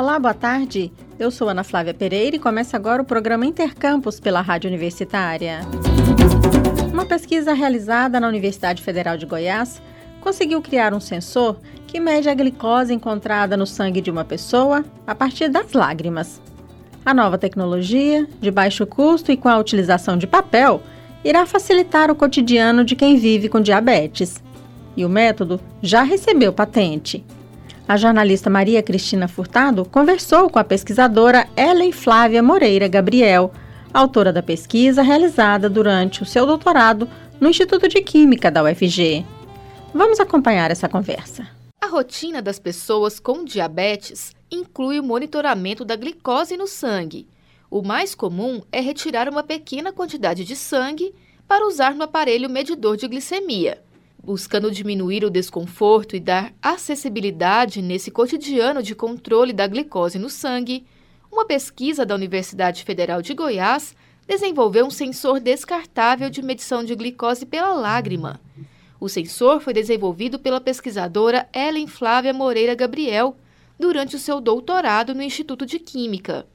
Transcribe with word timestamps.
Olá, 0.00 0.18
boa 0.18 0.32
tarde. 0.32 0.90
Eu 1.18 1.30
sou 1.30 1.50
Ana 1.50 1.62
Flávia 1.62 1.92
Pereira 1.92 2.34
e 2.34 2.38
começa 2.38 2.74
agora 2.74 3.02
o 3.02 3.04
programa 3.04 3.44
Intercampus 3.44 4.18
pela 4.18 4.40
Rádio 4.40 4.66
Universitária. 4.66 5.60
Uma 6.90 7.04
pesquisa 7.04 7.52
realizada 7.52 8.18
na 8.18 8.26
Universidade 8.26 8.82
Federal 8.82 9.18
de 9.18 9.26
Goiás 9.26 9.82
conseguiu 10.22 10.62
criar 10.62 10.94
um 10.94 11.00
sensor 11.00 11.60
que 11.86 12.00
mede 12.00 12.30
a 12.30 12.34
glicose 12.34 12.94
encontrada 12.94 13.58
no 13.58 13.66
sangue 13.66 14.00
de 14.00 14.10
uma 14.10 14.24
pessoa 14.24 14.82
a 15.06 15.14
partir 15.14 15.50
das 15.50 15.74
lágrimas. 15.74 16.40
A 17.04 17.12
nova 17.12 17.36
tecnologia, 17.36 18.26
de 18.40 18.50
baixo 18.50 18.86
custo 18.86 19.30
e 19.30 19.36
com 19.36 19.50
a 19.50 19.58
utilização 19.58 20.16
de 20.16 20.26
papel, 20.26 20.80
irá 21.22 21.44
facilitar 21.44 22.10
o 22.10 22.16
cotidiano 22.16 22.86
de 22.86 22.96
quem 22.96 23.18
vive 23.18 23.50
com 23.50 23.60
diabetes. 23.60 24.42
E 24.96 25.04
o 25.04 25.10
método 25.10 25.60
já 25.82 26.00
recebeu 26.02 26.54
patente. 26.54 27.22
A 27.90 27.96
jornalista 27.96 28.48
Maria 28.48 28.84
Cristina 28.84 29.26
Furtado 29.26 29.84
conversou 29.84 30.48
com 30.48 30.60
a 30.60 30.62
pesquisadora 30.62 31.48
Ellen 31.56 31.90
Flávia 31.90 32.40
Moreira 32.40 32.86
Gabriel, 32.86 33.52
autora 33.92 34.32
da 34.32 34.40
pesquisa 34.40 35.02
realizada 35.02 35.68
durante 35.68 36.22
o 36.22 36.24
seu 36.24 36.46
doutorado 36.46 37.08
no 37.40 37.48
Instituto 37.48 37.88
de 37.88 38.00
Química 38.00 38.48
da 38.48 38.62
UFG. 38.62 39.26
Vamos 39.92 40.20
acompanhar 40.20 40.70
essa 40.70 40.88
conversa. 40.88 41.48
A 41.80 41.88
rotina 41.88 42.40
das 42.40 42.60
pessoas 42.60 43.18
com 43.18 43.44
diabetes 43.44 44.36
inclui 44.48 45.00
o 45.00 45.02
monitoramento 45.02 45.84
da 45.84 45.96
glicose 45.96 46.56
no 46.56 46.68
sangue. 46.68 47.26
O 47.68 47.82
mais 47.82 48.14
comum 48.14 48.62
é 48.70 48.80
retirar 48.80 49.28
uma 49.28 49.42
pequena 49.42 49.92
quantidade 49.92 50.44
de 50.44 50.54
sangue 50.54 51.12
para 51.48 51.66
usar 51.66 51.96
no 51.96 52.04
aparelho 52.04 52.48
medidor 52.48 52.96
de 52.96 53.08
glicemia. 53.08 53.82
Buscando 54.22 54.70
diminuir 54.70 55.24
o 55.24 55.30
desconforto 55.30 56.14
e 56.14 56.20
dar 56.20 56.52
acessibilidade 56.60 57.80
nesse 57.80 58.10
cotidiano 58.10 58.82
de 58.82 58.94
controle 58.94 59.52
da 59.52 59.66
glicose 59.66 60.18
no 60.18 60.28
sangue, 60.28 60.84
uma 61.32 61.46
pesquisa 61.46 62.04
da 62.04 62.14
Universidade 62.14 62.84
Federal 62.84 63.22
de 63.22 63.32
Goiás 63.32 63.96
desenvolveu 64.28 64.84
um 64.84 64.90
sensor 64.90 65.40
descartável 65.40 66.28
de 66.28 66.42
medição 66.42 66.84
de 66.84 66.94
glicose 66.94 67.46
pela 67.46 67.72
lágrima. 67.72 68.38
O 69.00 69.08
sensor 69.08 69.60
foi 69.60 69.72
desenvolvido 69.72 70.38
pela 70.38 70.60
pesquisadora 70.60 71.48
Ellen 71.54 71.86
Flávia 71.86 72.34
Moreira 72.34 72.74
Gabriel 72.74 73.34
durante 73.78 74.16
o 74.16 74.18
seu 74.18 74.38
doutorado 74.38 75.14
no 75.14 75.22
Instituto 75.22 75.64
de 75.64 75.78
Química. 75.78 76.46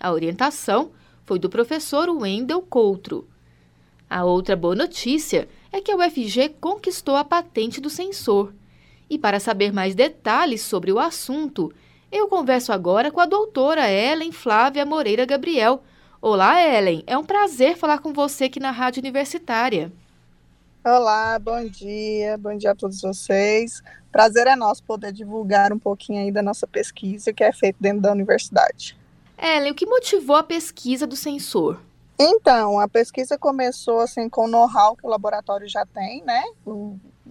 A 0.00 0.10
orientação 0.10 0.92
foi 1.26 1.38
do 1.38 1.50
professor 1.50 2.08
Wendel 2.08 2.62
Coutro. 2.62 3.28
A 4.08 4.24
outra 4.24 4.56
boa 4.56 4.74
notícia 4.74 5.46
que 5.78 5.92
a 5.92 5.96
UFG 5.96 6.56
conquistou 6.58 7.16
a 7.16 7.24
patente 7.24 7.80
do 7.82 7.90
sensor. 7.90 8.54
E 9.10 9.18
para 9.18 9.38
saber 9.38 9.72
mais 9.72 9.94
detalhes 9.94 10.62
sobre 10.62 10.90
o 10.90 10.98
assunto, 10.98 11.70
eu 12.10 12.28
converso 12.28 12.72
agora 12.72 13.10
com 13.10 13.20
a 13.20 13.26
doutora 13.26 13.90
Ellen 13.90 14.32
Flávia 14.32 14.86
Moreira 14.86 15.26
Gabriel. 15.26 15.82
Olá, 16.22 16.60
Ellen. 16.62 17.04
É 17.06 17.16
um 17.16 17.24
prazer 17.24 17.76
falar 17.76 17.98
com 17.98 18.12
você 18.12 18.44
aqui 18.44 18.58
na 18.58 18.70
Rádio 18.70 19.00
Universitária. 19.00 19.92
Olá, 20.84 21.38
bom 21.38 21.62
dia, 21.66 22.38
bom 22.38 22.56
dia 22.56 22.70
a 22.70 22.74
todos 22.74 23.00
vocês. 23.02 23.82
Prazer 24.10 24.46
é 24.46 24.56
nosso 24.56 24.82
poder 24.82 25.12
divulgar 25.12 25.72
um 25.72 25.78
pouquinho 25.78 26.20
aí 26.20 26.32
da 26.32 26.42
nossa 26.42 26.66
pesquisa 26.66 27.32
que 27.32 27.44
é 27.44 27.52
feita 27.52 27.78
dentro 27.80 28.00
da 28.00 28.12
universidade. 28.12 28.96
Ellen, 29.38 29.72
o 29.72 29.74
que 29.74 29.86
motivou 29.86 30.36
a 30.36 30.42
pesquisa 30.42 31.06
do 31.06 31.16
sensor? 31.16 31.80
Então, 32.22 32.78
a 32.78 32.86
pesquisa 32.86 33.38
começou 33.38 34.00
assim 34.00 34.28
com 34.28 34.44
o 34.44 34.46
know-how 34.46 34.94
que 34.94 35.06
o 35.06 35.08
laboratório 35.08 35.66
já 35.66 35.86
tem, 35.86 36.22
né, 36.22 36.42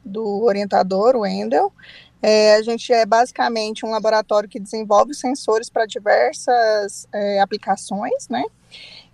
do 0.04 0.44
orientador, 0.44 1.16
o 1.16 1.20
Wendel. 1.20 1.72
É, 2.20 2.56
a 2.56 2.64
gente 2.64 2.92
é 2.92 3.06
basicamente 3.06 3.86
um 3.86 3.92
laboratório 3.92 4.50
que 4.50 4.60
desenvolve 4.60 5.14
sensores 5.14 5.70
para 5.70 5.86
diversas 5.86 7.08
é, 7.14 7.40
aplicações, 7.40 8.28
né? 8.30 8.44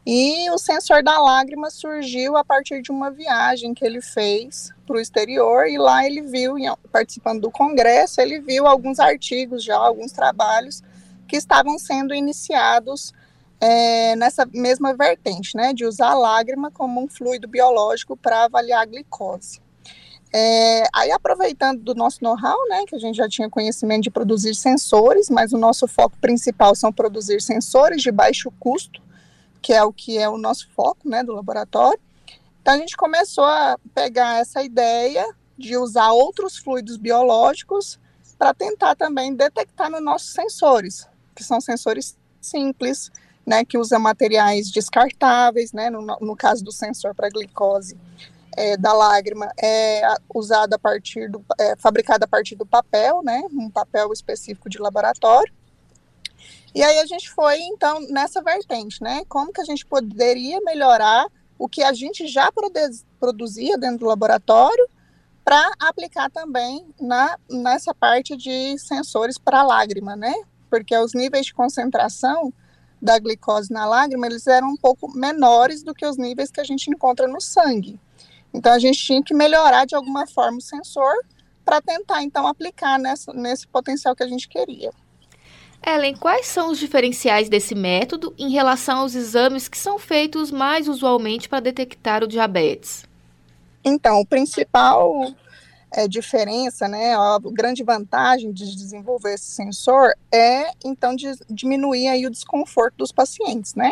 E 0.06 0.50
o 0.52 0.58
sensor 0.58 1.04
da 1.04 1.20
lágrima 1.20 1.70
surgiu 1.70 2.38
a 2.38 2.46
partir 2.46 2.82
de 2.82 2.90
uma 2.90 3.12
viagem 3.12 3.74
que 3.74 3.84
ele 3.84 4.02
fez 4.02 4.72
para 4.88 4.96
o 4.96 5.00
exterior 5.00 5.68
e 5.68 5.78
lá 5.78 6.06
ele 6.06 6.22
viu, 6.22 6.56
participando 6.90 7.42
do 7.42 7.52
congresso, 7.52 8.22
ele 8.22 8.40
viu 8.40 8.66
alguns 8.66 8.98
artigos 8.98 9.62
já, 9.62 9.76
alguns 9.76 10.14
trabalhos 10.14 10.82
que 11.28 11.36
estavam 11.36 11.78
sendo 11.78 12.16
iniciados 12.16 13.14
é, 13.68 14.16
nessa 14.16 14.48
mesma 14.54 14.94
vertente, 14.94 15.58
né, 15.58 15.74
de 15.74 15.86
usar 15.86 16.10
a 16.10 16.14
lágrima 16.14 16.70
como 16.70 17.04
um 17.04 17.08
fluido 17.08 17.48
biológico 17.48 18.16
para 18.16 18.44
avaliar 18.44 18.84
a 18.84 18.86
glicose. 18.86 19.60
É, 20.32 20.84
aí, 20.94 21.12
aproveitando 21.12 21.82
do 21.82 21.96
nosso 21.96 22.24
know-how, 22.24 22.70
né, 22.70 22.84
que 22.86 22.96
a 22.96 23.00
gente 23.00 23.16
já 23.16 23.28
tinha 23.28 23.50
conhecimento 23.50 24.04
de 24.04 24.12
produzir 24.12 24.54
sensores, 24.54 25.32
mas 25.32 25.52
o 25.52 25.58
nosso 25.58 25.88
foco 25.88 26.16
principal 26.22 26.76
são 26.76 26.94
produzir 26.94 27.42
sensores 27.42 28.04
de 28.04 28.12
baixo 28.12 28.52
custo, 28.60 29.02
que 29.64 29.74
é 29.74 29.84
o 29.84 29.92
que 29.92 30.16
é 30.20 30.30
o 30.30 30.38
nosso 30.38 30.70
foco, 30.76 31.10
né, 31.10 31.24
do 31.24 31.34
laboratório. 31.34 32.00
Então 32.62 32.76
a 32.76 32.78
gente 32.78 32.96
começou 32.96 33.46
a 33.46 33.80
pegar 33.96 34.42
essa 34.42 34.62
ideia 34.62 35.28
de 35.58 35.76
usar 35.76 36.12
outros 36.12 36.58
fluidos 36.58 36.98
biológicos 36.98 38.00
para 38.38 38.54
tentar 38.54 38.96
também 38.96 39.34
detectar 39.34 39.90
nos 39.90 40.04
nossos 40.04 40.34
sensores, 40.34 41.08
que 41.34 41.44
são 41.44 41.60
sensores 41.60 42.16
simples, 42.40 43.10
né, 43.46 43.64
que 43.64 43.78
usam 43.78 44.00
materiais 44.00 44.72
descartáveis, 44.72 45.72
né, 45.72 45.90
no, 45.90 46.02
no 46.02 46.36
caso 46.36 46.64
do 46.64 46.72
sensor 46.72 47.14
para 47.14 47.30
glicose 47.30 47.98
é, 48.58 48.78
da 48.78 48.94
lágrima 48.94 49.52
é 49.62 50.02
usado 50.34 50.74
a 50.74 50.80
partir 50.80 51.30
do, 51.30 51.44
é, 51.60 51.76
fabricado 51.76 52.24
a 52.24 52.28
partir 52.28 52.56
do 52.56 52.66
papel, 52.66 53.22
né, 53.24 53.44
um 53.52 53.70
papel 53.70 54.12
específico 54.12 54.70
de 54.70 54.80
laboratório. 54.80 55.54
E 56.74 56.84
aí 56.84 57.00
a 57.00 57.06
gente 57.06 57.30
foi, 57.30 57.58
então, 57.62 58.02
nessa 58.10 58.42
vertente, 58.42 59.02
né? 59.02 59.24
Como 59.30 59.54
que 59.54 59.62
a 59.62 59.64
gente 59.64 59.86
poderia 59.86 60.60
melhorar 60.60 61.26
o 61.58 61.70
que 61.70 61.82
a 61.82 61.94
gente 61.94 62.28
já 62.28 62.52
produzia 63.18 63.78
dentro 63.78 64.00
do 64.00 64.06
laboratório 64.08 64.86
para 65.42 65.72
aplicar 65.80 66.30
também 66.30 66.86
na, 67.00 67.38
nessa 67.50 67.94
parte 67.94 68.36
de 68.36 68.78
sensores 68.78 69.38
para 69.38 69.64
lágrima, 69.64 70.18
né? 70.18 70.34
Porque 70.70 70.98
os 70.98 71.14
níveis 71.14 71.46
de 71.46 71.54
concentração 71.54 72.54
da 73.02 73.20
glicose 73.20 73.72
na 73.72 73.86
lágrima, 73.86 74.26
eles 74.26 74.48
eram 74.48 74.70
um 74.70 74.78
pouco 74.78 75.12
menores 75.16 75.84
do 75.84 75.94
que 75.94 76.06
os 76.06 76.18
níveis 76.18 76.52
que 76.52 76.62
a 76.62 76.64
gente 76.64 76.90
encontra 76.90 77.28
no 77.28 77.42
sangue. 77.42 78.00
Então, 78.54 78.74
a 78.74 78.80
gente 78.80 78.98
tinha 79.00 79.22
que 79.22 79.34
melhorar 79.34 79.86
de 79.86 79.96
alguma 79.96 80.26
forma 80.26 80.58
o 80.58 80.62
sensor 80.62 81.14
para 81.64 81.82
tentar, 81.82 82.24
então, 82.24 82.48
aplicar 82.48 82.98
nessa, 82.98 83.34
nesse 83.34 83.68
potencial 83.68 84.16
que 84.16 84.24
a 84.24 84.28
gente 84.28 84.48
queria. 84.48 84.92
Ellen, 85.86 86.16
quais 86.16 86.48
são 86.48 86.72
os 86.72 86.80
diferenciais 86.80 87.48
desse 87.48 87.76
método 87.76 88.34
em 88.38 88.50
relação 88.50 89.00
aos 89.00 89.14
exames 89.14 89.68
que 89.68 89.78
são 89.78 90.00
feitos 90.00 90.50
mais 90.50 90.88
usualmente 90.88 91.48
para 91.48 91.60
detectar 91.60 92.24
o 92.24 92.28
diabetes? 92.28 93.06
Então, 93.84 94.20
o 94.20 94.26
principal 94.26 95.32
é, 95.96 96.10
diferença, 96.10 96.90
né, 96.90 97.16
a 97.16 97.40
grande 97.42 97.82
vantagem 97.82 98.52
de 98.52 98.76
desenvolver 98.76 99.36
esse 99.36 99.46
sensor 99.46 100.14
é, 100.30 100.72
então, 100.84 101.16
de 101.16 101.32
diminuir 101.50 102.10
aí 102.10 102.28
o 102.28 102.30
desconforto 102.30 102.98
dos 102.98 103.14
pacientes, 103.14 103.76
né? 103.76 103.92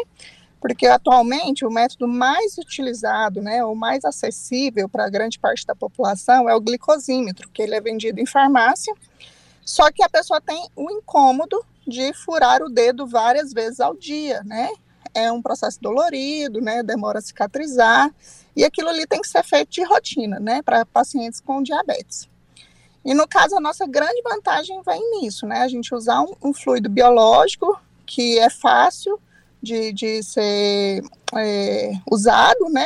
Porque 0.59 0.85
atualmente 0.85 1.65
o 1.65 1.71
método 1.71 2.05
mais 2.05 2.57
utilizado, 2.57 3.41
né, 3.41 3.63
o 3.63 3.73
mais 3.73 4.03
acessível 4.03 4.89
para 4.89 5.09
grande 5.09 5.39
parte 5.39 5.65
da 5.65 5.73
população 5.73 6.49
é 6.49 6.53
o 6.53 6.59
glicosímetro, 6.59 7.49
que 7.49 7.61
ele 7.61 7.73
é 7.73 7.79
vendido 7.79 8.19
em 8.19 8.25
farmácia, 8.25 8.93
só 9.63 9.89
que 9.89 10.03
a 10.03 10.09
pessoa 10.09 10.41
tem 10.41 10.67
o 10.75 10.91
incômodo 10.91 11.65
de 11.87 12.13
furar 12.13 12.61
o 12.61 12.69
dedo 12.69 13.07
várias 13.07 13.53
vezes 13.53 13.79
ao 13.79 13.95
dia, 13.95 14.43
né? 14.43 14.69
É 15.13 15.31
um 15.31 15.41
processo 15.41 15.79
dolorido, 15.81 16.59
né? 16.59 16.83
Demora 16.83 17.19
a 17.19 17.21
cicatrizar. 17.21 18.13
E 18.55 18.63
aquilo 18.63 18.89
ali 18.89 19.05
tem 19.05 19.21
que 19.21 19.27
ser 19.27 19.43
feito 19.43 19.71
de 19.71 19.83
rotina, 19.83 20.39
né? 20.39 20.61
Para 20.61 20.85
pacientes 20.85 21.39
com 21.39 21.61
diabetes. 21.61 22.27
E 23.05 23.13
no 23.13 23.27
caso, 23.27 23.55
a 23.57 23.59
nossa 23.59 23.85
grande 23.85 24.21
vantagem 24.23 24.81
vem 24.85 25.19
nisso, 25.19 25.45
né? 25.45 25.61
A 25.61 25.67
gente 25.67 25.93
usar 25.93 26.21
um, 26.21 26.33
um 26.41 26.53
fluido 26.53 26.89
biológico 26.89 27.79
que 28.05 28.39
é 28.39 28.49
fácil 28.49 29.19
de, 29.61 29.93
de 29.93 30.23
ser 30.23 31.03
é, 31.35 31.91
usado, 32.09 32.69
né? 32.69 32.85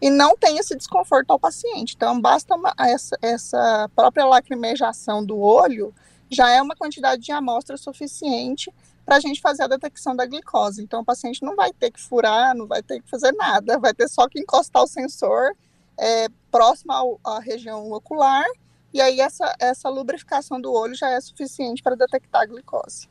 E 0.00 0.10
não 0.10 0.36
tem 0.36 0.58
esse 0.58 0.76
desconforto 0.76 1.30
ao 1.30 1.38
paciente. 1.38 1.94
Então, 1.96 2.20
basta 2.20 2.54
uma, 2.54 2.74
essa, 2.78 3.16
essa 3.22 3.90
própria 3.94 4.26
lacrimejação 4.26 5.24
do 5.24 5.38
olho 5.38 5.94
já 6.30 6.50
é 6.50 6.60
uma 6.60 6.76
quantidade 6.76 7.22
de 7.22 7.32
amostra 7.32 7.76
suficiente 7.76 8.72
para 9.06 9.16
a 9.16 9.20
gente 9.20 9.40
fazer 9.40 9.62
a 9.62 9.68
detecção 9.68 10.16
da 10.16 10.26
glicose. 10.26 10.82
Então, 10.82 11.00
o 11.00 11.04
paciente 11.04 11.44
não 11.44 11.54
vai 11.54 11.72
ter 11.72 11.92
que 11.92 12.00
furar, 12.00 12.56
não 12.56 12.66
vai 12.66 12.82
ter 12.82 13.00
que 13.00 13.08
fazer 13.08 13.30
nada, 13.32 13.78
vai 13.78 13.94
ter 13.94 14.08
só 14.08 14.28
que 14.28 14.40
encostar 14.40 14.82
o 14.82 14.86
sensor 14.88 15.54
é, 15.96 16.26
próximo 16.50 16.92
ao, 16.92 17.20
à 17.24 17.38
região 17.38 17.90
ocular, 17.92 18.44
e 18.92 19.00
aí 19.00 19.20
essa, 19.20 19.54
essa 19.60 19.88
lubrificação 19.88 20.60
do 20.60 20.72
olho 20.72 20.94
já 20.94 21.08
é 21.10 21.20
suficiente 21.20 21.82
para 21.82 21.94
detectar 21.94 22.42
a 22.42 22.46
glicose. 22.46 23.08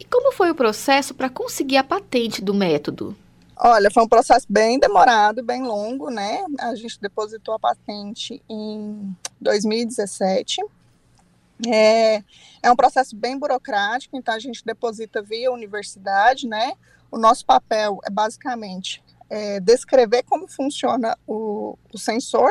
E 0.00 0.04
como 0.04 0.32
foi 0.32 0.50
o 0.50 0.54
processo 0.54 1.14
para 1.14 1.28
conseguir 1.28 1.76
a 1.76 1.84
patente 1.84 2.42
do 2.42 2.54
método? 2.54 3.14
Olha, 3.56 3.90
foi 3.90 4.02
um 4.02 4.08
processo 4.08 4.46
bem 4.48 4.78
demorado, 4.80 5.44
bem 5.44 5.62
longo, 5.62 6.10
né? 6.10 6.44
A 6.58 6.74
gente 6.74 7.00
depositou 7.00 7.54
a 7.54 7.58
patente 7.58 8.42
em 8.48 9.16
2017 9.40 10.60
É, 11.66 12.22
é 12.62 12.70
um 12.70 12.76
processo 12.76 13.14
bem 13.14 13.38
burocrático, 13.38 14.16
então 14.16 14.34
a 14.34 14.38
gente 14.38 14.64
deposita 14.64 15.22
via 15.22 15.52
universidade, 15.52 16.46
né? 16.46 16.74
O 17.10 17.18
nosso 17.18 17.46
papel 17.46 18.00
é 18.04 18.10
basicamente 18.10 19.02
é, 19.30 19.60
descrever 19.60 20.24
como 20.24 20.48
funciona 20.48 21.16
o, 21.26 21.78
o 21.92 21.98
sensor 21.98 22.50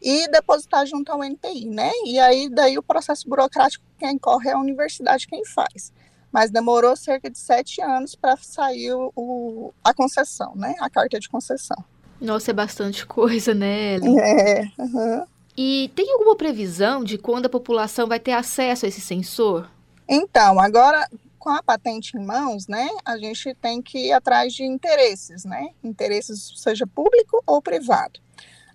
e 0.00 0.28
depositar 0.28 0.86
junto 0.86 1.10
ao 1.10 1.22
NTI, 1.22 1.66
né? 1.66 1.90
E 2.04 2.18
aí 2.18 2.48
daí 2.48 2.78
o 2.78 2.82
processo 2.82 3.28
burocrático 3.28 3.84
quem 3.98 4.16
corre 4.16 4.50
é 4.50 4.52
a 4.52 4.58
universidade 4.58 5.26
quem 5.26 5.44
faz. 5.44 5.92
Mas 6.30 6.50
demorou 6.50 6.94
cerca 6.94 7.30
de 7.30 7.38
sete 7.38 7.80
anos 7.80 8.14
para 8.14 8.36
sair 8.36 8.92
o, 8.92 9.10
o, 9.16 9.74
a 9.82 9.94
concessão, 9.94 10.54
né? 10.54 10.74
A 10.78 10.88
carta 10.88 11.18
de 11.18 11.28
concessão. 11.28 11.82
Nossa, 12.20 12.50
é 12.50 12.54
bastante 12.54 13.06
coisa, 13.06 13.54
né? 13.54 13.94
Ellen? 13.94 14.20
É. 14.20 14.70
Uhum. 14.78 15.24
E 15.60 15.90
tem 15.96 16.12
alguma 16.12 16.36
previsão 16.36 17.02
de 17.02 17.18
quando 17.18 17.46
a 17.46 17.48
população 17.48 18.06
vai 18.06 18.20
ter 18.20 18.30
acesso 18.30 18.86
a 18.86 18.88
esse 18.88 19.00
sensor? 19.00 19.68
Então, 20.08 20.60
agora 20.60 21.10
com 21.36 21.50
a 21.50 21.60
patente 21.60 22.16
em 22.16 22.24
mãos, 22.24 22.68
né, 22.68 22.88
a 23.04 23.18
gente 23.18 23.52
tem 23.54 23.82
que 23.82 24.06
ir 24.06 24.12
atrás 24.12 24.52
de 24.54 24.62
interesses, 24.62 25.44
né? 25.44 25.70
Interesses 25.82 26.52
seja 26.56 26.86
público 26.86 27.42
ou 27.44 27.60
privado. 27.60 28.20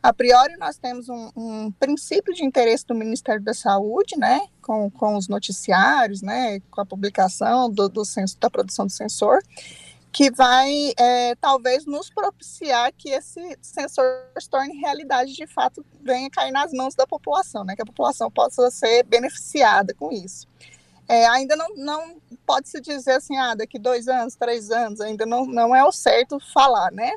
A 0.02 0.12
priori, 0.12 0.58
nós 0.58 0.78
temos 0.78 1.08
um, 1.08 1.30
um, 1.38 1.72
princípio 1.72 2.34
de 2.34 2.44
interesse 2.44 2.86
do 2.86 2.94
Ministério 2.94 3.42
da 3.42 3.54
Saúde, 3.54 4.18
né, 4.18 4.42
com, 4.62 4.92
com 4.92 5.16
os 5.16 5.30
noticiários, 5.30 6.22
né, 6.22 6.60
com 6.70 6.82
a 6.82 6.86
publicação 6.86 7.72
do, 7.72 7.88
do 7.88 8.04
da 8.42 8.50
produção 8.50 8.86
do 8.86 8.92
sensor, 8.92 9.40
que 10.14 10.32
vai 10.32 10.94
é, 10.98 11.36
talvez 11.36 11.86
nos 11.86 12.10
propiciar 12.10 12.94
que 12.94 13.10
esse 13.10 13.58
sensor 13.62 14.06
se 14.40 14.50
torne 14.50 14.80
realidade 14.80 15.34
de 15.34 15.48
fato, 15.48 15.84
venha 16.02 16.30
cair 16.30 16.52
nas 16.52 16.72
mãos 16.72 16.96
da 16.96 17.06
população, 17.06 17.66
né, 17.66 17.76
que 17.76 17.82
a 17.82 17.86
população 17.86 18.32
possa 18.32 18.70
ser 18.72 19.04
beneficiada 19.04 19.94
com 19.94 20.12
isso. 20.12 20.48
É, 21.10 21.26
ainda 21.28 21.56
não, 21.56 21.76
não 21.76 22.18
pode 22.46 22.70
se 22.70 22.80
dizer 22.80 23.14
assim, 23.14 23.38
ah, 23.38 23.56
daqui 23.56 23.78
dois 23.78 24.08
anos, 24.08 24.36
três 24.36 24.72
anos, 24.72 25.02
ainda 25.02 25.26
não, 25.26 25.46
não 25.46 25.76
é 25.76 25.84
o 25.84 25.92
certo 25.92 26.40
falar, 26.54 26.92
né? 26.92 27.14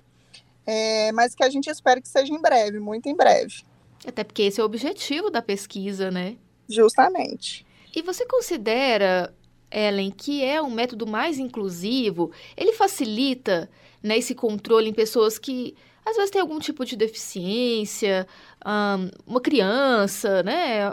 é, 0.67 1.13
mas 1.13 1.35
que 1.35 1.45
a 1.45 1.49
gente 1.49 1.71
espera 1.71 2.01
que 2.01 2.09
seja 2.09 2.33
em 2.33 2.41
breve, 2.41 2.81
muito 2.81 3.09
em 3.09 3.15
breve. 3.15 3.63
Até 4.07 4.25
porque 4.25 4.43
esse 4.43 4.61
é 4.61 4.63
o 4.63 4.67
objetivo 4.67 5.31
da 5.31 5.41
pesquisa, 5.41 6.11
né? 6.11 6.37
Justamente. 6.69 7.65
E 7.95 8.03
você 8.03 8.27
considera, 8.27 9.33
Ellen, 9.71 10.11
que 10.11 10.45
é 10.45 10.61
um 10.61 10.71
método 10.71 11.07
mais 11.07 11.39
inclusivo? 11.39 12.31
Ele 12.57 12.73
facilita 12.73 13.69
né, 14.03 14.19
esse 14.19 14.35
controle 14.35 14.89
em 14.89 14.95
pessoas 14.95 15.39
que 15.39 15.77
às 16.05 16.17
vezes 16.17 16.31
têm 16.31 16.41
algum 16.41 16.61
tipo 16.61 16.85
de 16.85 16.95
deficiência, 16.97 18.29
um, 18.65 19.11
uma 19.27 19.41
criança, 19.41 20.43
né? 20.45 20.91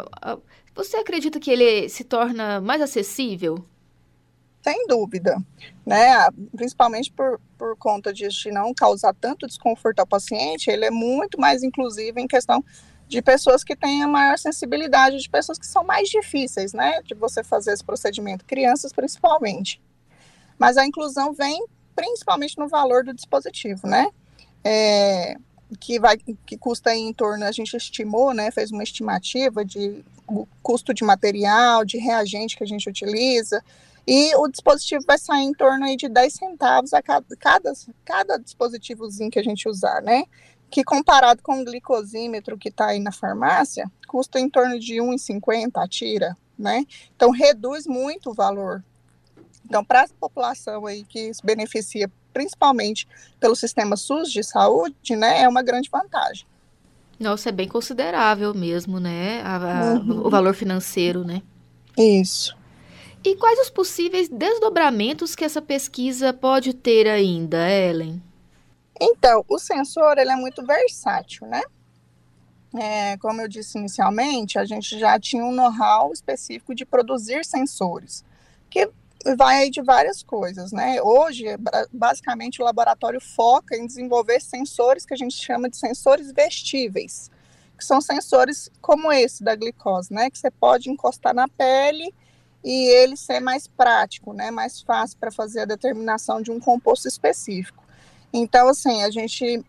Você 0.73 0.97
acredita 0.97 1.39
que 1.39 1.51
ele 1.51 1.87
se 1.87 2.03
torna 2.03 2.59
mais 2.59 2.81
acessível? 2.81 3.63
Sem 4.63 4.87
dúvida, 4.87 5.37
né? 5.85 6.27
Principalmente 6.55 7.11
por, 7.11 7.39
por 7.57 7.77
conta 7.77 8.11
de 8.11 8.27
não 8.51 8.73
causar 8.73 9.13
tanto 9.13 9.45
desconforto 9.45 9.99
ao 9.99 10.07
paciente, 10.07 10.71
ele 10.71 10.85
é 10.85 10.91
muito 10.91 11.39
mais 11.39 11.61
inclusivo 11.61 12.19
em 12.19 12.27
questão 12.27 12.63
de 13.13 13.21
pessoas 13.21 13.63
que 13.63 13.75
têm 13.75 14.03
a 14.03 14.07
maior 14.07 14.37
sensibilidade, 14.37 15.19
de 15.19 15.29
pessoas 15.29 15.59
que 15.59 15.67
são 15.67 15.83
mais 15.83 16.09
difíceis, 16.09 16.73
né? 16.73 17.01
De 17.03 17.13
você 17.13 17.43
fazer 17.43 17.73
esse 17.73 17.83
procedimento, 17.83 18.45
crianças 18.45 18.91
principalmente. 18.91 19.81
Mas 20.57 20.77
a 20.77 20.85
inclusão 20.85 21.33
vem 21.33 21.65
principalmente 21.95 22.57
no 22.57 22.67
valor 22.67 23.03
do 23.03 23.13
dispositivo, 23.13 23.87
né? 23.87 24.09
É, 24.63 25.35
que 25.79 25.99
vai 25.99 26.17
que 26.17 26.57
custa 26.57 26.95
em 26.95 27.11
torno 27.13 27.43
a 27.43 27.51
gente 27.51 27.75
estimou 27.75 28.33
né 28.33 28.49
fez 28.49 28.71
uma 28.71 28.83
estimativa 28.83 29.65
de 29.65 30.01
custo 30.61 30.93
de 30.93 31.03
material 31.03 31.83
de 31.83 31.97
reagente 31.97 32.55
que 32.55 32.63
a 32.63 32.67
gente 32.67 32.87
utiliza 32.87 33.61
e 34.07 34.35
o 34.35 34.47
dispositivo 34.47 35.03
vai 35.05 35.17
sair 35.17 35.43
em 35.43 35.53
torno 35.53 35.85
aí 35.85 35.95
de 35.95 36.09
10 36.09 36.33
centavos 36.33 36.93
a 36.93 37.01
cada, 37.01 37.25
cada, 37.37 37.73
cada 38.03 38.37
dispositivozinho 38.37 39.31
que 39.31 39.39
a 39.39 39.43
gente 39.43 39.67
usar, 39.67 40.01
né? 40.01 40.25
Que 40.73 40.83
comparado 40.83 41.43
com 41.43 41.61
o 41.61 41.63
glicosímetro 41.63 42.57
que 42.57 42.69
está 42.69 42.87
aí 42.87 42.99
na 42.99 43.11
farmácia, 43.11 43.85
custa 44.07 44.39
em 44.39 44.49
torno 44.49 44.79
de 44.79 44.95
1,50 44.95 45.69
a 45.75 45.87
tira, 45.87 46.35
né? 46.57 46.83
Então 47.15 47.29
reduz 47.29 47.85
muito 47.85 48.31
o 48.31 48.33
valor. 48.33 48.83
Então, 49.63 49.85
para 49.85 50.01
a 50.01 50.07
população 50.19 50.87
aí 50.87 51.03
que 51.03 51.31
se 51.31 51.45
beneficia 51.45 52.11
principalmente 52.33 53.07
pelo 53.39 53.55
sistema 53.55 53.95
SUS 53.95 54.31
de 54.31 54.41
saúde, 54.43 55.15
né, 55.15 55.41
é 55.41 55.47
uma 55.47 55.61
grande 55.61 55.91
vantagem. 55.91 56.47
Nossa, 57.19 57.49
é 57.49 57.51
bem 57.51 57.67
considerável 57.67 58.51
mesmo, 58.55 58.99
né? 58.99 59.43
A, 59.43 59.55
a, 59.57 59.93
uhum. 59.93 60.25
O 60.25 60.29
valor 60.31 60.55
financeiro, 60.55 61.23
né? 61.23 61.43
Isso. 61.95 62.57
E 63.23 63.35
quais 63.35 63.59
os 63.59 63.69
possíveis 63.69 64.27
desdobramentos 64.27 65.35
que 65.35 65.45
essa 65.45 65.61
pesquisa 65.61 66.33
pode 66.33 66.73
ter 66.73 67.07
ainda, 67.07 67.69
Ellen? 67.69 68.19
Então, 69.05 69.43
o 69.49 69.59
sensor 69.59 70.17
ele 70.17 70.31
é 70.31 70.35
muito 70.35 70.65
versátil, 70.65 71.45
né? 71.45 71.61
É, 72.73 73.17
como 73.17 73.41
eu 73.41 73.49
disse 73.49 73.77
inicialmente, 73.77 74.57
a 74.57 74.63
gente 74.63 74.97
já 74.97 75.19
tinha 75.19 75.43
um 75.43 75.51
know-how 75.51 76.13
específico 76.13 76.73
de 76.73 76.85
produzir 76.85 77.43
sensores, 77.43 78.23
que 78.69 78.89
vai 79.35 79.69
de 79.69 79.81
várias 79.81 80.23
coisas, 80.23 80.71
né? 80.71 81.01
Hoje, 81.01 81.45
basicamente, 81.91 82.61
o 82.61 82.65
laboratório 82.65 83.19
foca 83.19 83.75
em 83.75 83.85
desenvolver 83.85 84.39
sensores 84.39 85.05
que 85.05 85.13
a 85.13 85.17
gente 85.17 85.35
chama 85.35 85.69
de 85.69 85.75
sensores 85.75 86.31
vestíveis, 86.31 87.29
que 87.77 87.83
são 87.83 87.99
sensores 87.99 88.71
como 88.81 89.11
esse 89.11 89.43
da 89.43 89.53
glicose, 89.53 90.13
né? 90.13 90.29
Que 90.29 90.39
você 90.39 90.49
pode 90.49 90.89
encostar 90.89 91.35
na 91.35 91.47
pele 91.49 92.13
e 92.63 92.89
ele 93.03 93.17
ser 93.17 93.41
mais 93.41 93.67
prático, 93.67 94.31
né, 94.31 94.49
mais 94.49 94.81
fácil 94.81 95.17
para 95.19 95.29
fazer 95.29 95.61
a 95.61 95.65
determinação 95.65 96.41
de 96.41 96.49
um 96.49 96.59
composto 96.59 97.09
específico. 97.09 97.82
Então, 98.33 98.67
assim, 98.67 99.03
a 99.03 99.11
gente 99.11 99.63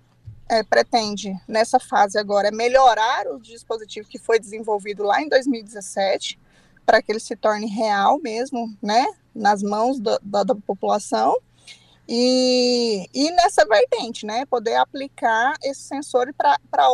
é, 0.49 0.63
pretende, 0.63 1.39
nessa 1.47 1.79
fase 1.79 2.19
agora, 2.19 2.51
melhorar 2.51 3.27
o 3.29 3.39
dispositivo 3.39 4.09
que 4.09 4.19
foi 4.19 4.41
desenvolvido 4.41 5.03
lá 5.03 5.21
em 5.21 5.29
2017, 5.29 6.39
para 6.87 7.03
que 7.03 7.13
ele 7.13 7.21
se 7.21 7.37
torne 7.37 7.67
real 7.67 8.19
mesmo, 8.21 8.75
né, 8.83 9.05
nas 9.35 9.63
mãos 9.63 10.01
da, 10.01 10.19
da, 10.23 10.45
da 10.45 10.55
população, 10.55 11.37
e, 12.07 13.09
e, 13.15 13.31
nessa 13.31 13.65
vertente, 13.65 14.27
né, 14.27 14.45
poder 14.45 14.77
aplicar 14.77 15.55
esse 15.63 15.81
sensor 15.81 16.35
para 16.35 16.89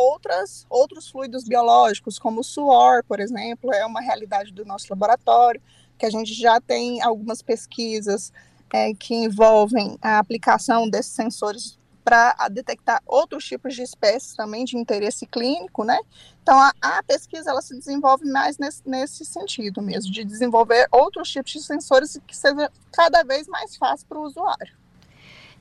outros 0.69 1.09
fluidos 1.09 1.43
biológicos, 1.43 2.17
como 2.17 2.39
o 2.39 2.43
suor, 2.43 3.03
por 3.03 3.19
exemplo, 3.19 3.73
é 3.73 3.85
uma 3.85 3.99
realidade 3.99 4.53
do 4.53 4.63
nosso 4.63 4.87
laboratório 4.89 5.61
que 5.97 6.05
a 6.05 6.09
gente 6.09 6.33
já 6.33 6.59
tem 6.59 7.01
algumas 7.01 7.41
pesquisas 7.43 8.33
é, 8.73 8.93
que 8.93 9.13
envolvem 9.13 9.97
a 10.01 10.19
aplicação 10.19 10.89
desses 10.89 11.13
sensores 11.13 11.79
para 12.03 12.35
detectar 12.49 13.01
outros 13.05 13.45
tipos 13.45 13.75
de 13.75 13.83
espécies 13.83 14.35
também 14.35 14.65
de 14.65 14.75
interesse 14.75 15.25
clínico, 15.27 15.83
né? 15.83 15.99
Então, 16.41 16.59
a, 16.59 16.73
a 16.81 17.03
pesquisa 17.03 17.51
ela 17.51 17.61
se 17.61 17.77
desenvolve 17.77 18.25
mais 18.25 18.57
nesse, 18.57 18.81
nesse, 18.85 19.23
sentido 19.23 19.81
mesmo, 19.81 20.11
de 20.11 20.23
desenvolver 20.23 20.87
outros 20.91 21.29
tipos 21.29 21.51
de 21.51 21.61
sensores 21.61 22.19
que 22.25 22.35
seja 22.35 22.71
cada 22.91 23.23
vez 23.23 23.47
mais 23.47 23.75
fácil 23.75 24.07
para 24.07 24.17
o 24.17 24.23
usuário. 24.23 24.80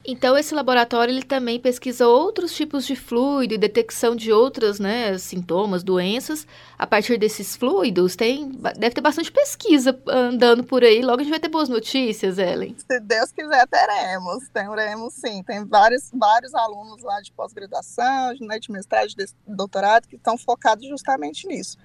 Então, 0.02 0.37
esse 0.37 0.54
laboratório 0.54 1.12
ele 1.12 1.23
também 1.23 1.61
pesquisa 1.61 2.09
outros 2.09 2.54
tipos 2.54 2.87
de 2.87 2.97
fluido 2.97 3.52
e 3.52 3.59
detecção 3.59 4.16
de 4.16 4.33
outros 4.33 4.80
né, 4.80 5.19
sintomas, 5.19 5.83
doenças, 5.83 6.47
a 6.78 6.87
partir 6.87 7.19
desses 7.19 7.54
fluidos. 7.54 8.16
Tem, 8.16 8.50
deve 8.78 8.95
ter 8.95 9.00
bastante 9.02 9.30
pesquisa 9.30 9.99
andando 10.09 10.64
por 10.64 10.83
aí. 10.83 11.02
Logo 11.02 11.21
a 11.21 11.23
gente 11.23 11.30
vai 11.30 11.38
ter 11.38 11.49
boas 11.49 11.69
notícias, 11.69 12.38
Ellen. 12.38 12.75
Se 12.78 12.99
Deus 13.00 13.30
quiser, 13.30 13.66
teremos. 13.69 14.49
Teremos 14.49 15.14
sim. 15.14 15.42
Tem 15.42 15.66
vários, 15.66 16.11
vários 16.14 16.54
alunos 16.54 17.02
lá 17.02 17.21
de 17.21 17.30
pós-graduação, 17.33 18.35
né, 18.40 18.59
de 18.59 18.73
mestrado, 18.73 19.09
de 19.09 19.26
doutorado, 19.47 20.09
que 20.09 20.16
estão 20.16 20.38
focados 20.38 20.88
justamente 20.88 21.47
nisso. 21.47 21.76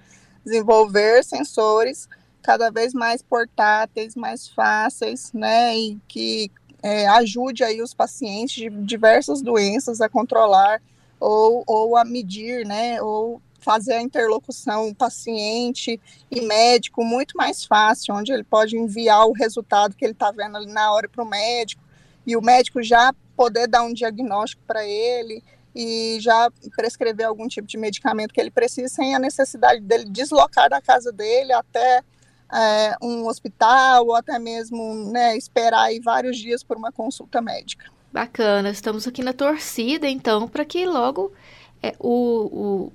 Desenvolver 0.42 1.22
sensores 1.22 2.08
cada 2.42 2.70
vez 2.70 2.94
mais 2.94 3.20
portáteis, 3.20 4.14
mais 4.14 4.48
fáceis, 4.48 5.32
né, 5.34 5.76
e 5.76 5.98
que 6.08 6.50
é, 6.82 7.06
ajude 7.08 7.64
aí 7.64 7.82
os 7.82 7.94
pacientes 7.94 8.54
de 8.54 8.70
diversas 8.70 9.42
doenças 9.42 10.00
a 10.00 10.08
controlar 10.08 10.80
ou, 11.18 11.64
ou 11.66 11.96
a 11.96 12.04
medir, 12.04 12.66
né, 12.66 13.00
ou 13.00 13.40
fazer 13.58 13.94
a 13.94 14.02
interlocução 14.02 14.94
paciente 14.94 16.00
e 16.30 16.40
médico 16.40 17.04
muito 17.04 17.36
mais 17.36 17.64
fácil, 17.64 18.14
onde 18.14 18.30
ele 18.32 18.44
pode 18.44 18.76
enviar 18.76 19.26
o 19.26 19.32
resultado 19.32 19.96
que 19.96 20.04
ele 20.04 20.12
está 20.12 20.30
vendo 20.30 20.56
ali 20.56 20.72
na 20.72 20.92
hora 20.92 21.08
para 21.08 21.24
o 21.24 21.28
médico 21.28 21.82
e 22.24 22.36
o 22.36 22.42
médico 22.42 22.80
já 22.82 23.12
poder 23.36 23.66
dar 23.66 23.82
um 23.82 23.92
diagnóstico 23.92 24.62
para 24.66 24.86
ele 24.86 25.42
e 25.74 26.18
já 26.20 26.50
prescrever 26.74 27.26
algum 27.26 27.48
tipo 27.48 27.66
de 27.66 27.76
medicamento 27.76 28.32
que 28.32 28.40
ele 28.40 28.50
precisa 28.50 28.88
sem 28.88 29.14
a 29.14 29.18
necessidade 29.18 29.80
dele 29.80 30.04
deslocar 30.04 30.70
da 30.70 30.80
casa 30.80 31.10
dele 31.10 31.52
até 31.52 32.02
é, 32.52 32.96
um 33.02 33.26
hospital 33.26 34.06
ou 34.06 34.14
até 34.14 34.38
mesmo 34.38 35.10
né, 35.10 35.36
esperar 35.36 35.90
vários 36.02 36.36
dias 36.36 36.62
por 36.62 36.76
uma 36.76 36.92
consulta 36.92 37.40
médica. 37.40 37.86
Bacana, 38.12 38.70
estamos 38.70 39.06
aqui 39.06 39.22
na 39.22 39.32
torcida 39.32 40.08
então 40.08 40.48
para 40.48 40.64
que 40.64 40.86
logo 40.86 41.32
é, 41.82 41.94
o, 41.98 42.12
o, 42.12 42.92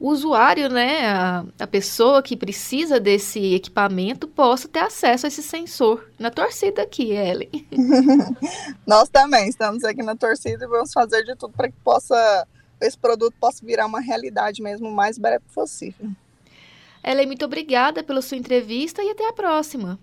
o 0.00 0.08
usuário, 0.08 0.68
né, 0.68 1.06
a, 1.06 1.44
a 1.60 1.66
pessoa 1.66 2.22
que 2.22 2.36
precisa 2.36 2.98
desse 2.98 3.54
equipamento 3.54 4.26
possa 4.26 4.68
ter 4.68 4.80
acesso 4.80 5.26
a 5.26 5.28
esse 5.28 5.42
sensor. 5.42 6.08
Na 6.18 6.30
torcida 6.30 6.82
aqui, 6.82 7.12
Ellen. 7.12 7.50
Nós 8.86 9.08
também 9.08 9.48
estamos 9.48 9.84
aqui 9.84 10.02
na 10.02 10.16
torcida 10.16 10.64
e 10.64 10.68
vamos 10.68 10.92
fazer 10.92 11.22
de 11.24 11.36
tudo 11.36 11.52
para 11.54 11.68
que 11.70 11.76
possa 11.84 12.46
esse 12.80 12.98
produto 12.98 13.34
possa 13.38 13.64
virar 13.64 13.86
uma 13.86 14.00
realidade 14.00 14.60
mesmo 14.60 14.88
o 14.88 14.92
mais 14.92 15.16
breve 15.16 15.44
possível. 15.54 16.10
Ellen, 17.04 17.26
muito 17.26 17.44
obrigada 17.44 18.02
pela 18.02 18.22
sua 18.22 18.36
entrevista 18.36 19.02
e 19.02 19.10
até 19.10 19.28
a 19.28 19.32
próxima. 19.32 19.98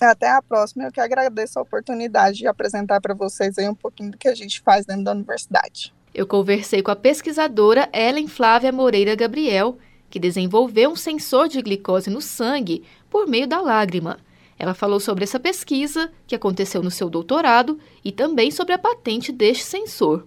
Até 0.00 0.30
a 0.30 0.40
próxima. 0.40 0.84
Eu 0.84 0.92
que 0.92 1.00
agradeço 1.00 1.58
a 1.58 1.62
oportunidade 1.62 2.38
de 2.38 2.46
apresentar 2.46 3.00
para 3.00 3.14
vocês 3.14 3.58
aí 3.58 3.68
um 3.68 3.74
pouquinho 3.74 4.12
do 4.12 4.18
que 4.18 4.28
a 4.28 4.34
gente 4.34 4.60
faz 4.60 4.86
dentro 4.86 5.04
da 5.04 5.12
universidade. 5.12 5.92
Eu 6.14 6.26
conversei 6.26 6.80
com 6.80 6.90
a 6.90 6.96
pesquisadora 6.96 7.88
Ellen 7.92 8.28
Flávia 8.28 8.70
Moreira 8.70 9.16
Gabriel, 9.16 9.76
que 10.08 10.20
desenvolveu 10.20 10.90
um 10.90 10.96
sensor 10.96 11.48
de 11.48 11.60
glicose 11.60 12.08
no 12.08 12.20
sangue 12.20 12.84
por 13.10 13.26
meio 13.26 13.48
da 13.48 13.60
lágrima. 13.60 14.18
Ela 14.56 14.74
falou 14.74 15.00
sobre 15.00 15.24
essa 15.24 15.40
pesquisa, 15.40 16.12
que 16.26 16.36
aconteceu 16.36 16.82
no 16.82 16.90
seu 16.90 17.10
doutorado, 17.10 17.80
e 18.04 18.12
também 18.12 18.52
sobre 18.52 18.72
a 18.72 18.78
patente 18.78 19.32
deste 19.32 19.64
sensor. 19.64 20.24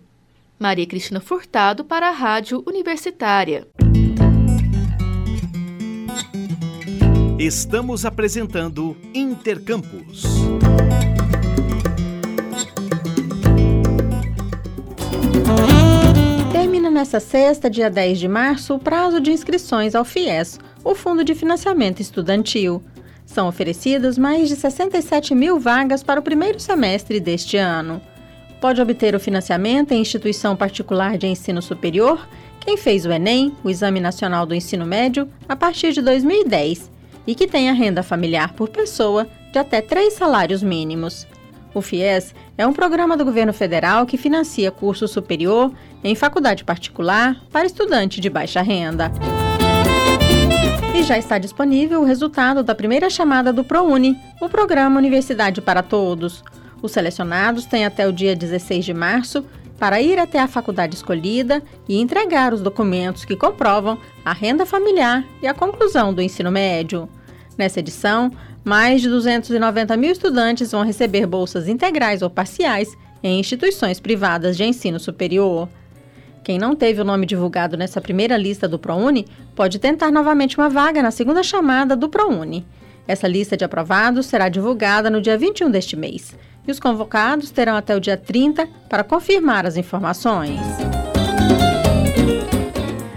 Maria 0.60 0.86
Cristina 0.86 1.22
Furtado 1.22 1.86
para 1.86 2.10
a 2.10 2.12
Rádio 2.12 2.62
Universitária. 2.68 3.66
Estamos 7.40 8.04
apresentando 8.04 8.98
Intercampus. 9.14 10.24
Termina 16.52 16.90
nesta 16.90 17.20
sexta, 17.20 17.70
dia 17.70 17.92
10 17.92 18.18
de 18.18 18.28
março, 18.28 18.74
o 18.74 18.80
prazo 18.80 19.22
de 19.22 19.32
inscrições 19.32 19.94
ao 19.94 20.04
FIES, 20.04 20.60
o 20.84 20.96
Fundo 20.96 21.24
de 21.24 21.36
Financiamento 21.36 22.00
Estudantil. 22.00 22.82
São 23.24 23.48
oferecidas 23.48 24.18
mais 24.18 24.50
de 24.50 24.56
67 24.56 25.36
mil 25.36 25.60
vagas 25.60 26.02
para 26.02 26.20
o 26.20 26.24
primeiro 26.24 26.60
semestre 26.60 27.20
deste 27.20 27.56
ano. 27.56 28.02
Pode 28.60 28.82
obter 28.82 29.14
o 29.14 29.20
financiamento 29.20 29.92
em 29.92 30.02
instituição 30.02 30.56
particular 30.56 31.20
de 31.20 31.28
ensino 31.28 31.62
superior 31.62 32.28
quem 32.60 32.78
fez 32.78 33.06
o 33.06 33.12
Enem, 33.12 33.56
o 33.64 33.70
Exame 33.70 34.00
Nacional 34.00 34.44
do 34.48 34.56
Ensino 34.56 34.88
Médio, 34.88 35.30
a 35.48 35.56
partir 35.56 35.94
de 35.94 36.02
2010 36.02 36.97
e 37.28 37.36
que 37.36 37.46
tenha 37.46 37.74
renda 37.74 38.02
familiar 38.02 38.54
por 38.54 38.70
pessoa 38.70 39.28
de 39.52 39.60
até 39.60 39.82
três 39.82 40.14
salários 40.14 40.64
mínimos. 40.64 41.28
O 41.74 41.82
FIES 41.82 42.34
é 42.58 42.66
um 42.66 42.74
programa 42.74 43.16
do 43.16 43.26
governo 43.26 43.54
federal 43.54 44.06
que 44.06 44.18
financia 44.18 44.72
curso 44.72 45.08
superior 45.08 45.72
em 46.04 46.16
faculdade 46.16 46.64
particular 46.64 47.36
para 47.52 47.68
estudante 47.68 48.20
de 48.22 48.30
baixa 48.30 48.62
renda. 48.62 49.12
E 50.96 51.04
já 51.04 51.18
está 51.18 51.38
disponível 51.38 52.02
o 52.02 52.06
resultado 52.06 52.64
da 52.64 52.74
primeira 52.74 53.10
chamada 53.10 53.54
do 53.54 53.64
ProUni, 53.64 54.18
o 54.42 54.50
programa 54.50 54.98
Universidade 54.98 55.62
para 55.62 55.84
Todos. 55.84 56.44
Os 56.82 56.92
selecionados 56.92 57.66
têm 57.66 57.86
até 57.86 58.08
o 58.08 58.14
dia 58.14 58.36
16 58.36 58.86
de 58.86 58.94
março 58.94 59.46
para 59.78 60.02
ir 60.02 60.18
até 60.18 60.40
a 60.40 60.48
faculdade 60.48 60.96
escolhida 60.96 61.62
e 61.88 62.00
entregar 62.02 62.54
os 62.54 62.62
documentos 62.62 63.26
que 63.26 63.36
comprovam 63.36 63.98
a 64.26 64.34
renda 64.34 64.66
familiar 64.66 65.24
e 65.42 65.48
a 65.48 65.54
conclusão 65.54 66.14
do 66.14 66.22
ensino 66.22 66.52
médio. 66.52 67.08
Nessa 67.58 67.80
edição, 67.80 68.32
mais 68.64 69.02
de 69.02 69.10
290 69.10 69.98
mil 69.98 70.12
estudantes 70.12 70.72
vão 70.72 70.84
receber 70.84 71.26
bolsas 71.26 71.68
integrais 71.68 72.22
ou 72.22 72.30
parciais 72.30 72.96
em 73.24 73.40
instituições 73.40 74.00
privadas 74.00 74.56
de 74.56 74.64
ensino 74.64 75.00
superior. 75.00 75.68
Quem 76.44 76.60
não 76.60 76.76
teve 76.76 77.02
o 77.02 77.06
nome 77.06 77.26
divulgado 77.26 77.76
nessa 77.76 78.00
primeira 78.00 78.38
lista 78.38 78.68
do 78.68 78.78
ProUni 78.78 79.26
pode 79.56 79.80
tentar 79.80 80.12
novamente 80.12 80.58
uma 80.58 80.70
vaga 80.70 81.02
na 81.02 81.12
segunda 81.12 81.42
chamada 81.42 81.96
do 81.96 82.08
ProUni. 82.08 82.66
Essa 83.08 83.28
lista 83.28 83.58
de 83.58 83.66
aprovados 83.66 84.28
será 84.28 84.50
divulgada 84.50 85.10
no 85.10 85.22
dia 85.22 85.38
21 85.38 85.72
deste 85.72 85.96
mês 85.96 86.36
e 86.68 86.72
os 86.72 86.80
convocados 86.80 87.50
terão 87.50 87.76
até 87.76 87.96
o 87.96 88.00
dia 88.00 88.18
30 88.18 88.68
para 88.90 89.04
confirmar 89.04 89.66
as 89.66 89.78
informações. 89.78 90.60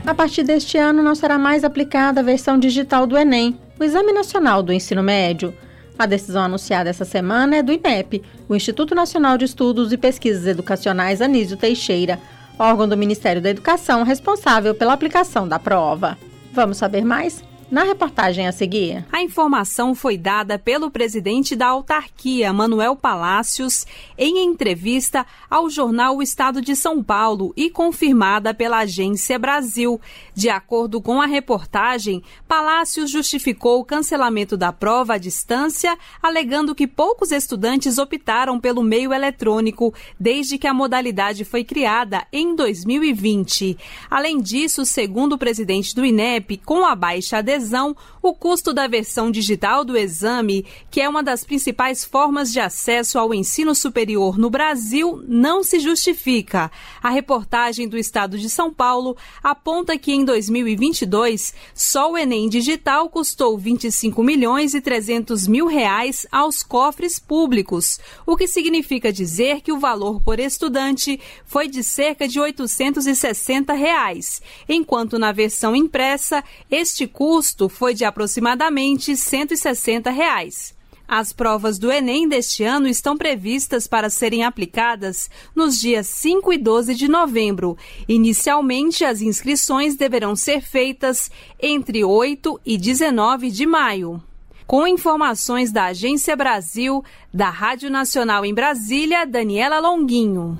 A 0.06 0.14
partir 0.14 0.42
deste 0.42 0.78
ano, 0.78 1.02
não 1.02 1.14
será 1.14 1.38
mais 1.38 1.62
aplicada 1.62 2.20
a 2.20 2.24
versão 2.24 2.58
digital 2.58 3.06
do 3.06 3.16
Enem, 3.16 3.56
o 3.80 3.84
Exame 3.84 4.12
Nacional 4.12 4.62
do 4.62 4.74
Ensino 4.74 5.02
Médio. 5.02 5.54
A 5.98 6.04
decisão 6.04 6.42
anunciada 6.42 6.90
essa 6.90 7.06
semana 7.06 7.56
é 7.56 7.62
do 7.62 7.72
INEP, 7.72 8.22
o 8.46 8.54
Instituto 8.54 8.94
Nacional 8.94 9.38
de 9.38 9.46
Estudos 9.46 9.90
e 9.90 9.96
Pesquisas 9.96 10.46
Educacionais 10.46 11.22
Anísio 11.22 11.56
Teixeira, 11.56 12.20
órgão 12.58 12.86
do 12.86 12.96
Ministério 12.96 13.40
da 13.40 13.48
Educação 13.48 14.02
responsável 14.02 14.74
pela 14.74 14.92
aplicação 14.92 15.48
da 15.48 15.58
prova. 15.58 16.18
Vamos 16.52 16.76
saber 16.76 17.06
mais? 17.06 17.42
Na 17.70 17.84
reportagem 17.84 18.48
a 18.48 18.52
seguir. 18.52 19.06
A 19.12 19.22
informação 19.22 19.94
foi 19.94 20.18
dada 20.18 20.58
pelo 20.58 20.90
presidente 20.90 21.54
da 21.54 21.68
autarquia, 21.68 22.52
Manuel 22.52 22.96
Palácios, 22.96 23.86
em 24.18 24.44
entrevista 24.44 25.24
ao 25.48 25.70
jornal 25.70 26.16
O 26.16 26.22
Estado 26.22 26.60
de 26.60 26.74
São 26.74 27.00
Paulo 27.00 27.52
e 27.56 27.70
confirmada 27.70 28.52
pela 28.52 28.78
Agência 28.78 29.38
Brasil. 29.38 30.00
De 30.34 30.48
acordo 30.48 31.00
com 31.00 31.22
a 31.22 31.26
reportagem, 31.26 32.24
Palácios 32.48 33.08
justificou 33.08 33.78
o 33.78 33.84
cancelamento 33.84 34.56
da 34.56 34.72
prova 34.72 35.14
à 35.14 35.18
distância, 35.18 35.96
alegando 36.20 36.74
que 36.74 36.88
poucos 36.88 37.30
estudantes 37.30 37.98
optaram 37.98 38.58
pelo 38.58 38.82
meio 38.82 39.12
eletrônico 39.12 39.94
desde 40.18 40.58
que 40.58 40.66
a 40.66 40.74
modalidade 40.74 41.44
foi 41.44 41.62
criada 41.62 42.26
em 42.32 42.56
2020. 42.56 43.78
Além 44.10 44.40
disso, 44.40 44.84
segundo 44.84 45.34
o 45.34 45.38
presidente 45.38 45.94
do 45.94 46.04
INEP, 46.04 46.56
com 46.64 46.84
a 46.84 46.96
baixa 46.96 47.38
adesão, 47.38 47.59
o 48.22 48.34
custo 48.34 48.72
da 48.72 48.86
versão 48.86 49.30
digital 49.30 49.84
do 49.84 49.96
exame, 49.96 50.64
que 50.90 51.00
é 51.00 51.08
uma 51.08 51.22
das 51.22 51.44
principais 51.44 52.04
formas 52.04 52.52
de 52.52 52.60
acesso 52.60 53.18
ao 53.18 53.34
ensino 53.34 53.74
superior 53.74 54.38
no 54.38 54.48
Brasil, 54.50 55.22
não 55.26 55.62
se 55.62 55.78
justifica. 55.78 56.70
A 57.02 57.10
reportagem 57.10 57.88
do 57.88 57.98
Estado 57.98 58.38
de 58.38 58.48
São 58.48 58.72
Paulo 58.72 59.16
aponta 59.42 59.98
que 59.98 60.12
em 60.12 60.24
2022 60.24 61.54
só 61.74 62.12
o 62.12 62.18
Enem 62.18 62.48
digital 62.48 63.08
custou 63.08 63.58
25 63.58 64.22
milhões 64.22 64.74
e 64.74 64.80
300 64.80 65.46
mil 65.46 65.66
reais 65.66 66.26
aos 66.30 66.62
cofres 66.62 67.18
públicos, 67.18 67.98
o 68.26 68.36
que 68.36 68.46
significa 68.46 69.12
dizer 69.12 69.60
que 69.60 69.72
o 69.72 69.78
valor 69.78 70.20
por 70.22 70.38
estudante 70.38 71.20
foi 71.44 71.68
de 71.68 71.82
cerca 71.82 72.26
de 72.26 72.38
860 72.38 73.72
reais, 73.72 74.40
enquanto 74.68 75.18
na 75.18 75.32
versão 75.32 75.74
impressa 75.74 76.42
este 76.70 77.06
custo 77.06 77.49
custo 77.50 77.68
foi 77.68 77.94
de 77.94 78.04
aproximadamente 78.04 79.16
160 79.16 80.10
reais. 80.10 80.74
As 81.08 81.32
provas 81.32 81.76
do 81.76 81.90
Enem 81.90 82.28
deste 82.28 82.62
ano 82.62 82.86
estão 82.86 83.16
previstas 83.16 83.88
para 83.88 84.08
serem 84.08 84.44
aplicadas 84.44 85.28
nos 85.56 85.80
dias 85.80 86.06
5 86.06 86.52
e 86.52 86.58
12 86.58 86.94
de 86.94 87.08
novembro. 87.08 87.76
Inicialmente, 88.08 89.04
as 89.04 89.20
inscrições 89.20 89.96
deverão 89.96 90.36
ser 90.36 90.60
feitas 90.60 91.28
entre 91.60 92.04
8 92.04 92.60
e 92.64 92.78
19 92.78 93.50
de 93.50 93.66
maio. 93.66 94.22
Com 94.64 94.86
informações 94.86 95.72
da 95.72 95.86
Agência 95.86 96.36
Brasil, 96.36 97.02
da 97.34 97.50
Rádio 97.50 97.90
Nacional 97.90 98.44
em 98.44 98.54
Brasília, 98.54 99.26
Daniela 99.26 99.80
Longuinho. 99.80 100.56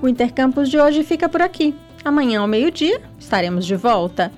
O 0.00 0.06
Intercampus 0.06 0.70
de 0.70 0.78
hoje 0.78 1.02
fica 1.02 1.28
por 1.28 1.42
aqui. 1.42 1.74
Amanhã 2.04 2.40
ao 2.40 2.46
meio-dia 2.46 3.00
estaremos 3.18 3.66
de 3.66 3.74
volta. 3.74 4.30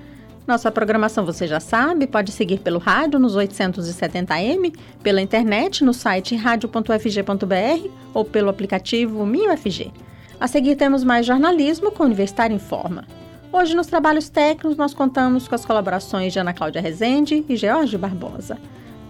Nossa 0.47 0.71
programação 0.71 1.25
você 1.25 1.45
já 1.45 1.59
sabe, 1.59 2.07
pode 2.07 2.31
seguir 2.31 2.59
pelo 2.59 2.79
rádio 2.79 3.19
nos 3.19 3.35
870m, 3.35 4.73
pela 5.03 5.21
internet 5.21 5.83
no 5.83 5.93
site 5.93 6.37
radio.fg.br 6.37 7.89
ou 8.13 8.23
pelo 8.23 8.49
aplicativo 8.49 9.25
MinUFG. 9.25 9.91
A 10.39 10.47
seguir 10.47 10.77
temos 10.77 11.03
mais 11.03 11.25
jornalismo 11.25 11.91
com 11.91 12.03
Universitário 12.03 12.55
em 12.55 12.59
Forma. 12.59 13.03
Hoje 13.51 13.75
nos 13.75 13.87
trabalhos 13.87 14.29
técnicos 14.29 14.77
nós 14.77 14.93
contamos 14.93 15.49
com 15.49 15.55
as 15.55 15.65
colaborações 15.65 16.31
de 16.31 16.39
Ana 16.39 16.53
Cláudia 16.53 16.81
Rezende 16.81 17.43
e 17.49 17.55
George 17.57 17.97
Barbosa. 17.97 18.57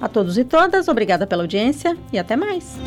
A 0.02 0.08
todos 0.08 0.40
e 0.40 0.44
todas, 0.44 0.88
obrigada 0.88 1.28
pela 1.28 1.44
audiência 1.44 1.96
e 2.12 2.18
até 2.18 2.36
mais. 2.36 2.80